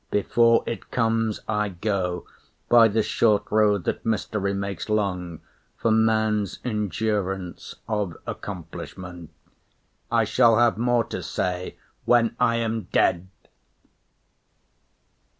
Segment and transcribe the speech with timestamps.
[0.09, 2.25] Before it comes, I go
[2.69, 5.41] By the short road that mystery makes long
[5.77, 9.29] For man's endurance of accomplishment.
[10.11, 13.27] I shall have more to say when I am dead.